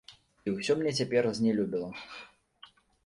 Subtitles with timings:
[0.47, 1.91] І ўсё мне цяпер знелюбела.